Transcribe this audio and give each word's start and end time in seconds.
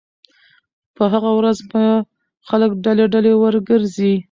په 0.95 1.03
هغه 1.13 1.31
ورځ 1.39 1.57
به 1.71 1.83
خلک 2.47 2.71
ډلې 2.85 3.05
ډلې 3.13 3.33
ورګرځي 3.37 4.13